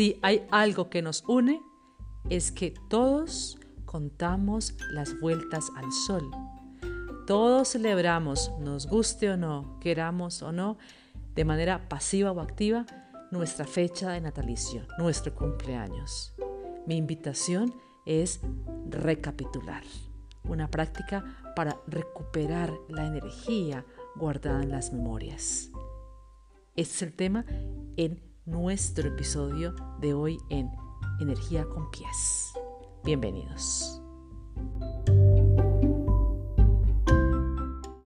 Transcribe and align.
Si 0.00 0.18
hay 0.22 0.46
algo 0.50 0.88
que 0.88 1.02
nos 1.02 1.24
une, 1.28 1.60
es 2.30 2.52
que 2.52 2.72
todos 2.88 3.58
contamos 3.84 4.74
las 4.92 5.20
vueltas 5.20 5.68
al 5.76 5.92
sol. 5.92 6.30
Todos 7.26 7.72
celebramos, 7.72 8.50
nos 8.60 8.86
guste 8.86 9.28
o 9.28 9.36
no, 9.36 9.78
queramos 9.78 10.40
o 10.40 10.52
no, 10.52 10.78
de 11.34 11.44
manera 11.44 11.90
pasiva 11.90 12.32
o 12.32 12.40
activa, 12.40 12.86
nuestra 13.30 13.66
fecha 13.66 14.12
de 14.12 14.22
natalicio, 14.22 14.86
nuestro 14.96 15.34
cumpleaños. 15.34 16.32
Mi 16.86 16.96
invitación 16.96 17.74
es 18.06 18.40
recapitular, 18.88 19.82
una 20.44 20.70
práctica 20.70 21.52
para 21.54 21.78
recuperar 21.86 22.72
la 22.88 23.06
energía 23.06 23.84
guardada 24.16 24.62
en 24.62 24.70
las 24.70 24.94
memorias. 24.94 25.70
Este 26.74 26.94
es 26.94 27.02
el 27.02 27.12
tema 27.12 27.44
en 27.98 28.29
nuestro 28.46 29.08
episodio 29.08 29.74
de 30.00 30.14
hoy 30.14 30.38
en 30.50 30.70
Energía 31.20 31.64
con 31.64 31.90
Pies. 31.90 32.52
Bienvenidos. 33.04 33.89